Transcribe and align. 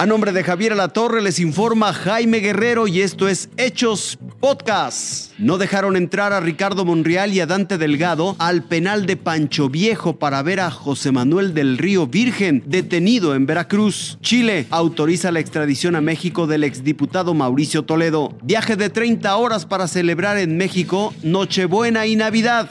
A 0.00 0.06
nombre 0.06 0.32
de 0.32 0.42
Javier 0.42 0.72
Alatorre 0.72 1.20
les 1.20 1.38
informa 1.40 1.92
Jaime 1.92 2.38
Guerrero 2.38 2.88
y 2.88 3.02
esto 3.02 3.28
es 3.28 3.50
Hechos 3.58 4.18
Podcast. 4.40 5.32
No 5.36 5.58
dejaron 5.58 5.94
entrar 5.94 6.32
a 6.32 6.40
Ricardo 6.40 6.86
Monreal 6.86 7.34
y 7.34 7.40
a 7.40 7.46
Dante 7.46 7.76
Delgado 7.76 8.34
al 8.38 8.62
penal 8.62 9.04
de 9.04 9.18
Pancho 9.18 9.68
Viejo 9.68 10.18
para 10.18 10.42
ver 10.42 10.60
a 10.60 10.70
José 10.70 11.12
Manuel 11.12 11.52
del 11.52 11.76
Río 11.76 12.06
Virgen 12.06 12.62
detenido 12.64 13.34
en 13.34 13.44
Veracruz. 13.44 14.16
Chile 14.22 14.66
autoriza 14.70 15.32
la 15.32 15.40
extradición 15.40 15.94
a 15.94 16.00
México 16.00 16.46
del 16.46 16.64
exdiputado 16.64 17.34
Mauricio 17.34 17.82
Toledo. 17.82 18.32
Viaje 18.42 18.76
de 18.76 18.88
30 18.88 19.36
horas 19.36 19.66
para 19.66 19.86
celebrar 19.86 20.38
en 20.38 20.56
México 20.56 21.12
Nochebuena 21.22 22.06
y 22.06 22.16
Navidad. 22.16 22.70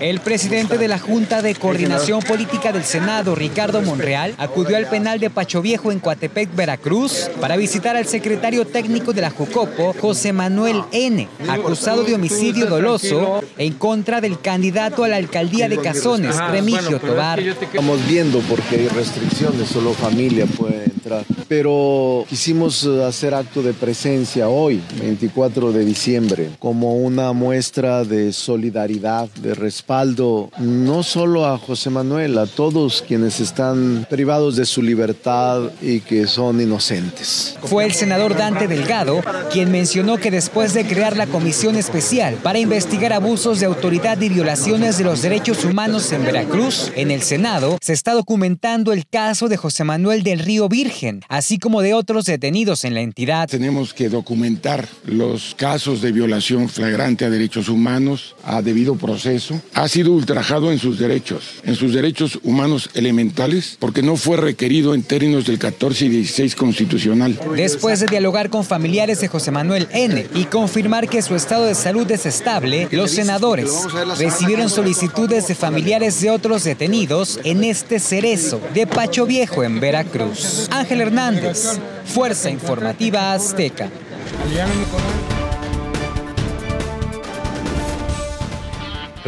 El 0.00 0.20
presidente 0.20 0.78
de 0.78 0.86
la 0.86 1.00
Junta 1.00 1.42
de 1.42 1.56
Coordinación 1.56 2.20
Política 2.20 2.70
del 2.70 2.84
Senado, 2.84 3.34
Ricardo 3.34 3.82
Monreal, 3.82 4.32
acudió 4.38 4.76
al 4.76 4.86
penal 4.86 5.18
de 5.18 5.28
Pacho 5.28 5.60
Viejo 5.60 5.90
en 5.90 5.98
Coatepec, 5.98 6.54
Veracruz, 6.54 7.28
para 7.40 7.56
visitar 7.56 7.96
al 7.96 8.06
secretario 8.06 8.64
técnico 8.64 9.12
de 9.12 9.22
la 9.22 9.30
Jucopo, 9.30 9.92
José 10.00 10.32
Manuel 10.32 10.84
N., 10.92 11.28
acusado 11.48 12.04
de 12.04 12.14
homicidio 12.14 12.66
doloso 12.66 13.42
en 13.56 13.72
contra 13.72 14.20
del 14.20 14.38
candidato 14.40 15.02
a 15.02 15.08
la 15.08 15.16
alcaldía 15.16 15.68
de 15.68 15.78
Cazones, 15.78 16.36
Remigio 16.48 17.00
Tobar. 17.00 17.40
Estamos 17.40 18.06
viendo 18.06 18.38
porque 18.40 18.76
hay 18.76 18.88
restricciones, 18.88 19.68
solo 19.68 19.94
familia 19.94 20.46
puede 20.46 20.84
entrar. 20.84 21.24
Pero 21.48 22.24
quisimos 22.28 22.86
hacer 22.86 23.34
acto 23.34 23.62
de 23.62 23.72
presencia 23.72 24.48
hoy, 24.48 24.80
24 25.00 25.72
de 25.72 25.84
diciembre, 25.84 26.50
como 26.60 26.94
una 26.96 27.32
muestra 27.32 28.04
de 28.04 28.32
solidaridad, 28.32 29.28
de 29.42 29.54
respeto 29.54 29.87
no 29.88 31.02
solo 31.02 31.46
a 31.46 31.56
José 31.56 31.88
Manuel, 31.88 32.36
a 32.36 32.46
todos 32.46 33.02
quienes 33.06 33.40
están 33.40 34.06
privados 34.10 34.54
de 34.56 34.66
su 34.66 34.82
libertad 34.82 35.70
y 35.80 36.00
que 36.00 36.26
son 36.26 36.60
inocentes. 36.60 37.56
Fue 37.62 37.86
el 37.86 37.92
senador 37.92 38.36
Dante 38.36 38.68
Delgado 38.68 39.22
quien 39.50 39.72
mencionó 39.72 40.18
que 40.18 40.30
después 40.30 40.74
de 40.74 40.84
crear 40.84 41.16
la 41.16 41.26
comisión 41.26 41.76
especial 41.76 42.34
para 42.42 42.58
investigar 42.58 43.14
abusos 43.14 43.60
de 43.60 43.66
autoridad 43.66 44.20
y 44.20 44.28
violaciones 44.28 44.98
de 44.98 45.04
los 45.04 45.22
derechos 45.22 45.64
humanos 45.64 46.12
en 46.12 46.22
Veracruz, 46.22 46.92
en 46.94 47.10
el 47.10 47.22
Senado 47.22 47.78
se 47.80 47.94
está 47.94 48.12
documentando 48.12 48.92
el 48.92 49.06
caso 49.06 49.48
de 49.48 49.56
José 49.56 49.84
Manuel 49.84 50.22
del 50.22 50.40
Río 50.40 50.68
Virgen, 50.68 51.22
así 51.28 51.58
como 51.58 51.80
de 51.80 51.94
otros 51.94 52.26
detenidos 52.26 52.84
en 52.84 52.92
la 52.92 53.00
entidad. 53.00 53.48
Tenemos 53.48 53.94
que 53.94 54.10
documentar 54.10 54.86
los 55.06 55.54
casos 55.54 56.02
de 56.02 56.12
violación 56.12 56.68
flagrante 56.68 57.24
a 57.24 57.30
derechos 57.30 57.70
humanos 57.70 58.36
a 58.44 58.60
debido 58.60 58.94
proceso 58.96 59.62
ha 59.82 59.88
sido 59.88 60.12
ultrajado 60.12 60.72
en 60.72 60.78
sus 60.78 60.98
derechos, 60.98 61.60
en 61.62 61.76
sus 61.76 61.94
derechos 61.94 62.40
humanos 62.42 62.90
elementales, 62.94 63.76
porque 63.78 64.02
no 64.02 64.16
fue 64.16 64.36
requerido 64.36 64.92
en 64.92 65.04
términos 65.04 65.46
del 65.46 65.58
14 65.58 66.06
y 66.06 66.08
16 66.08 66.56
constitucional. 66.56 67.38
Después 67.54 68.00
de 68.00 68.06
dialogar 68.06 68.50
con 68.50 68.64
familiares 68.64 69.20
de 69.20 69.28
José 69.28 69.52
Manuel 69.52 69.86
N. 69.92 70.26
y 70.34 70.44
confirmar 70.46 71.08
que 71.08 71.22
su 71.22 71.36
estado 71.36 71.64
de 71.64 71.76
salud 71.76 72.10
es 72.10 72.26
estable, 72.26 72.88
los 72.90 73.12
senadores 73.12 73.70
recibieron 74.18 74.68
solicitudes 74.68 75.46
de 75.46 75.54
familiares 75.54 76.20
de 76.20 76.30
otros 76.30 76.64
detenidos 76.64 77.38
en 77.44 77.62
este 77.62 78.00
cerezo 78.00 78.60
de 78.74 78.86
Pacho 78.86 79.26
Viejo 79.26 79.62
en 79.62 79.78
Veracruz. 79.78 80.68
Ángel 80.72 81.02
Hernández, 81.02 81.78
Fuerza 82.04 82.50
Informativa 82.50 83.32
Azteca. 83.32 83.88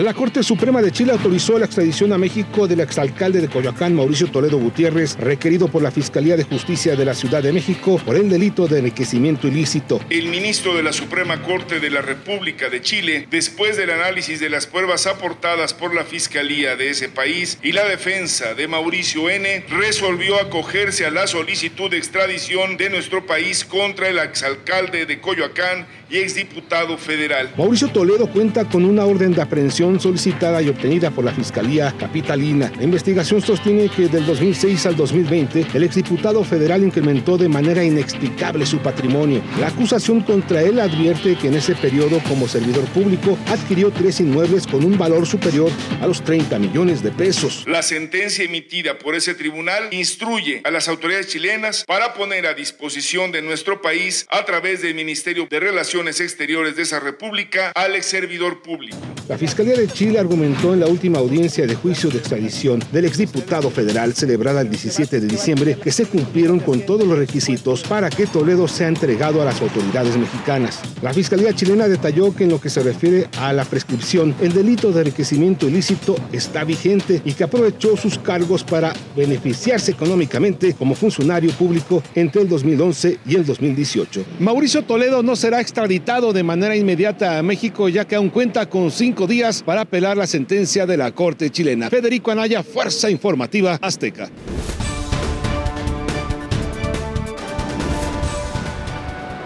La 0.00 0.14
Corte 0.14 0.42
Suprema 0.42 0.80
de 0.80 0.92
Chile 0.92 1.12
autorizó 1.12 1.58
la 1.58 1.66
extradición 1.66 2.10
a 2.14 2.16
México 2.16 2.66
del 2.66 2.80
exalcalde 2.80 3.42
de 3.42 3.48
Coyoacán, 3.48 3.94
Mauricio 3.94 4.28
Toledo 4.28 4.56
Gutiérrez, 4.56 5.18
requerido 5.18 5.68
por 5.68 5.82
la 5.82 5.90
Fiscalía 5.90 6.38
de 6.38 6.44
Justicia 6.44 6.96
de 6.96 7.04
la 7.04 7.12
Ciudad 7.12 7.42
de 7.42 7.52
México 7.52 8.00
por 8.06 8.16
el 8.16 8.30
delito 8.30 8.66
de 8.66 8.78
enriquecimiento 8.78 9.46
ilícito. 9.46 10.00
El 10.08 10.28
ministro 10.28 10.74
de 10.74 10.82
la 10.82 10.94
Suprema 10.94 11.42
Corte 11.42 11.80
de 11.80 11.90
la 11.90 12.00
República 12.00 12.70
de 12.70 12.80
Chile, 12.80 13.28
después 13.30 13.76
del 13.76 13.90
análisis 13.90 14.40
de 14.40 14.48
las 14.48 14.66
pruebas 14.66 15.06
aportadas 15.06 15.74
por 15.74 15.94
la 15.94 16.04
Fiscalía 16.04 16.76
de 16.76 16.88
ese 16.88 17.10
país 17.10 17.58
y 17.62 17.72
la 17.72 17.84
defensa 17.84 18.54
de 18.54 18.68
Mauricio 18.68 19.28
N., 19.28 19.66
resolvió 19.68 20.40
acogerse 20.40 21.04
a 21.04 21.10
la 21.10 21.26
solicitud 21.26 21.90
de 21.90 21.98
extradición 21.98 22.78
de 22.78 22.88
nuestro 22.88 23.26
país 23.26 23.66
contra 23.66 24.08
el 24.08 24.18
exalcalde 24.18 25.04
de 25.04 25.20
Coyoacán 25.20 25.86
y 26.08 26.16
exdiputado 26.16 26.96
federal. 26.96 27.50
Mauricio 27.56 27.88
Toledo 27.88 28.26
cuenta 28.28 28.64
con 28.64 28.84
una 28.86 29.04
orden 29.04 29.32
de 29.32 29.42
aprehensión 29.42 29.89
solicitada 29.98 30.62
y 30.62 30.68
obtenida 30.68 31.10
por 31.10 31.24
la 31.24 31.32
Fiscalía 31.32 31.94
Capitalina. 31.98 32.70
La 32.76 32.84
investigación 32.84 33.40
sostiene 33.40 33.88
que 33.88 34.08
del 34.08 34.26
2006 34.26 34.86
al 34.86 34.96
2020 34.96 35.66
el 35.72 35.82
exdiputado 35.82 36.44
federal 36.44 36.84
incrementó 36.84 37.38
de 37.38 37.48
manera 37.48 37.82
inexplicable 37.82 38.66
su 38.66 38.78
patrimonio. 38.78 39.42
La 39.58 39.68
acusación 39.68 40.20
contra 40.20 40.62
él 40.62 40.78
advierte 40.78 41.36
que 41.36 41.48
en 41.48 41.54
ese 41.54 41.74
periodo 41.74 42.20
como 42.28 42.46
servidor 42.46 42.84
público 42.86 43.38
adquirió 43.46 43.90
tres 43.90 44.20
inmuebles 44.20 44.66
con 44.66 44.84
un 44.84 44.98
valor 44.98 45.26
superior 45.26 45.70
a 46.00 46.06
los 46.06 46.22
30 46.22 46.58
millones 46.58 47.02
de 47.02 47.10
pesos. 47.10 47.64
La 47.66 47.82
sentencia 47.82 48.44
emitida 48.44 48.98
por 48.98 49.14
ese 49.14 49.34
tribunal 49.34 49.88
instruye 49.92 50.60
a 50.64 50.70
las 50.70 50.88
autoridades 50.88 51.28
chilenas 51.28 51.84
para 51.86 52.14
poner 52.14 52.46
a 52.46 52.54
disposición 52.54 53.32
de 53.32 53.42
nuestro 53.42 53.80
país 53.80 54.26
a 54.30 54.44
través 54.44 54.82
del 54.82 54.94
Ministerio 54.94 55.46
de 55.48 55.60
Relaciones 55.60 56.20
Exteriores 56.20 56.76
de 56.76 56.82
esa 56.82 57.00
República 57.00 57.72
al 57.74 57.94
ex 57.94 58.06
servidor 58.06 58.62
público. 58.62 58.96
La 59.28 59.38
Fiscalía 59.38 59.69
de 59.76 59.88
Chile 59.88 60.18
argumentó 60.18 60.74
en 60.74 60.80
la 60.80 60.86
última 60.86 61.18
audiencia 61.18 61.66
de 61.66 61.74
juicio 61.74 62.10
de 62.10 62.18
extradición 62.18 62.82
del 62.92 63.04
exdiputado 63.04 63.70
federal 63.70 64.14
celebrada 64.14 64.62
el 64.62 64.70
17 64.70 65.20
de 65.20 65.26
diciembre 65.26 65.76
que 65.82 65.92
se 65.92 66.06
cumplieron 66.06 66.60
con 66.60 66.80
todos 66.80 67.06
los 67.06 67.18
requisitos 67.18 67.82
para 67.82 68.10
que 68.10 68.26
Toledo 68.26 68.66
sea 68.68 68.88
entregado 68.88 69.40
a 69.40 69.44
las 69.44 69.60
autoridades 69.60 70.16
mexicanas. 70.16 70.80
La 71.02 71.12
Fiscalía 71.12 71.54
chilena 71.54 71.88
detalló 71.88 72.34
que 72.34 72.44
en 72.44 72.50
lo 72.50 72.60
que 72.60 72.70
se 72.70 72.82
refiere 72.82 73.28
a 73.38 73.52
la 73.52 73.64
prescripción, 73.64 74.34
el 74.40 74.52
delito 74.52 74.92
de 74.92 75.00
enriquecimiento 75.00 75.68
ilícito 75.68 76.16
está 76.32 76.64
vigente 76.64 77.22
y 77.24 77.32
que 77.32 77.44
aprovechó 77.44 77.96
sus 77.96 78.18
cargos 78.18 78.64
para 78.64 78.92
beneficiarse 79.16 79.92
económicamente 79.92 80.74
como 80.74 80.94
funcionario 80.94 81.50
público 81.52 82.02
entre 82.14 82.42
el 82.42 82.48
2011 82.48 83.18
y 83.26 83.34
el 83.36 83.44
2018. 83.44 84.24
Mauricio 84.40 84.82
Toledo 84.82 85.22
no 85.22 85.36
será 85.36 85.60
extraditado 85.60 86.32
de 86.32 86.42
manera 86.42 86.76
inmediata 86.76 87.38
a 87.38 87.42
México 87.42 87.88
ya 87.88 88.04
que 88.04 88.16
aún 88.16 88.30
cuenta 88.30 88.66
con 88.66 88.90
cinco 88.90 89.26
días 89.26 89.59
para 89.62 89.82
apelar 89.82 90.16
la 90.16 90.26
sentencia 90.26 90.86
de 90.86 90.96
la 90.96 91.12
Corte 91.12 91.50
chilena. 91.50 91.90
Federico 91.90 92.30
Anaya, 92.30 92.62
Fuerza 92.62 93.10
Informativa 93.10 93.78
Azteca. 93.80 94.28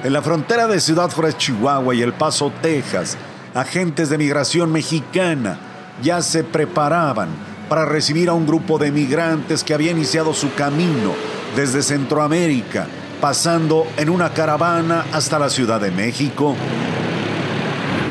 En 0.02 0.12
la 0.12 0.20
frontera 0.20 0.66
de 0.66 0.80
Ciudad 0.80 1.10
Juárez, 1.10 1.38
Chihuahua 1.38 1.94
y 1.94 2.02
El 2.02 2.12
Paso, 2.12 2.52
Texas, 2.60 3.16
agentes 3.54 4.10
de 4.10 4.18
migración 4.18 4.70
mexicana 4.70 5.58
ya 6.02 6.20
se 6.20 6.44
preparaban 6.44 7.28
para 7.68 7.86
recibir 7.86 8.28
a 8.28 8.34
un 8.34 8.46
grupo 8.46 8.78
de 8.78 8.92
migrantes 8.92 9.64
que 9.64 9.72
había 9.72 9.92
iniciado 9.92 10.34
su 10.34 10.52
camino 10.54 11.14
desde 11.56 11.82
Centroamérica 11.82 12.86
pasando 13.24 13.86
en 13.96 14.10
una 14.10 14.34
caravana 14.34 15.06
hasta 15.10 15.38
la 15.38 15.48
Ciudad 15.48 15.80
de 15.80 15.90
México. 15.90 16.54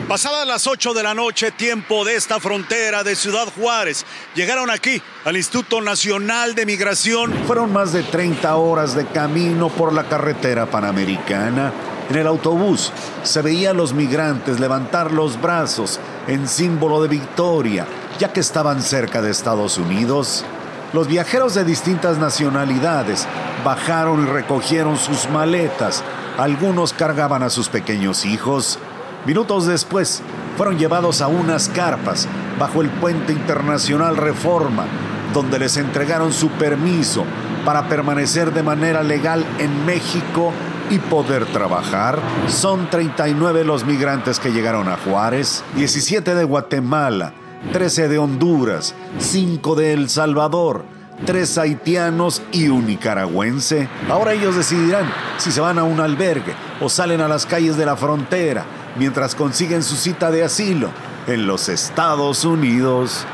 Pasadas 0.08 0.46
las 0.46 0.68
8 0.68 0.94
de 0.94 1.02
la 1.02 1.14
noche, 1.14 1.52
tiempo 1.52 2.04
de 2.04 2.16
esta 2.16 2.40
frontera 2.42 3.04
de 3.04 3.16
Ciudad 3.16 3.48
Juárez, 3.58 4.06
llegaron 4.36 4.70
aquí 4.70 5.02
al 5.24 5.38
Instituto 5.38 5.82
Nacional 5.82 6.56
de 6.56 6.66
Migración. 6.66 7.32
Fueron 7.48 7.72
más 7.72 7.94
de 7.94 8.04
30 8.04 8.54
horas 8.58 8.96
de 8.96 9.06
camino 9.06 9.70
por 9.70 9.94
la 9.94 10.04
carretera 10.04 10.66
panamericana. 10.66 11.72
En 12.10 12.18
el 12.18 12.28
autobús 12.28 12.92
se 13.24 13.42
veían 13.42 13.78
los 13.78 13.94
migrantes 13.94 14.60
levantar 14.60 15.14
los 15.14 15.42
brazos 15.42 16.02
en 16.28 16.50
símbolo 16.50 17.02
de 17.02 17.08
victoria, 17.08 17.88
ya 18.20 18.34
que 18.34 18.42
estaban 18.42 18.82
cerca 18.84 19.22
de 19.22 19.32
Estados 19.32 19.78
Unidos. 19.78 20.44
Los 20.92 21.08
viajeros 21.08 21.56
de 21.56 21.64
distintas 21.64 22.18
nacionalidades 22.18 23.26
bajaron 23.64 24.28
y 24.28 24.30
recogieron 24.30 24.98
sus 24.98 25.30
maletas. 25.30 26.04
Algunos 26.38 26.92
cargaban 26.94 27.42
a 27.42 27.50
sus 27.50 27.70
pequeños 27.70 28.26
hijos. 28.26 28.80
Minutos 29.26 29.66
después, 29.66 30.22
fueron 30.58 30.78
llevados 30.78 31.22
a 31.22 31.28
unas 31.28 31.70
carpas 31.70 32.28
bajo 32.60 32.82
el 32.82 32.90
puente 32.90 33.32
internacional 33.32 34.18
Reforma, 34.18 34.86
donde 35.34 35.60
les 35.60 35.78
entregaron 35.78 36.34
su 36.34 36.50
permiso 36.50 37.24
para 37.64 37.88
permanecer 37.88 38.54
de 38.54 38.64
manera 38.64 39.02
legal 39.02 39.46
en 39.60 39.86
México 39.86 40.52
y 40.90 41.00
poder 41.00 41.46
trabajar. 41.46 42.20
Son 42.50 42.90
39 42.90 43.64
los 43.64 43.86
migrantes 43.86 44.40
que 44.40 44.52
llegaron 44.52 44.90
a 44.90 44.98
Juárez, 44.98 45.64
17 45.76 46.36
de 46.36 46.44
Guatemala, 46.44 47.32
13 47.72 48.10
de 48.10 48.18
Honduras, 48.18 48.94
5 49.20 49.76
de 49.76 49.94
El 49.94 50.10
Salvador, 50.10 50.84
3 51.26 51.58
haitianos 51.60 52.42
y 52.52 52.68
un 52.68 52.88
nicaragüense. 52.88 53.88
Ahora 54.10 54.34
ellos 54.34 54.58
decidirán 54.58 55.10
si 55.38 55.50
se 55.50 55.62
van 55.62 55.80
a 55.80 55.86
un 55.86 56.02
albergue 56.02 56.54
o 56.82 56.90
salen 56.90 57.22
a 57.22 57.30
las 57.30 57.46
calles 57.46 57.78
de 57.78 57.86
la 57.86 57.96
frontera 57.96 58.66
mientras 58.96 59.36
consiguen 59.36 59.84
su 59.84 59.96
cita 59.96 60.32
de 60.32 60.44
asilo 60.44 60.90
en 61.28 61.48
los 61.48 61.70
Estados 61.70 62.46
Unidos. 62.46 63.26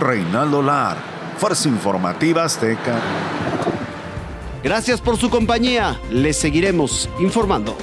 Reinaldo 0.00 0.62
Lar, 0.62 0.96
Fuerza 1.38 1.68
Informativa 1.68 2.44
Azteca. 2.44 3.00
Gracias 4.62 5.00
por 5.00 5.16
su 5.18 5.30
compañía. 5.30 6.00
Les 6.10 6.36
seguiremos 6.36 7.08
informando. 7.20 7.76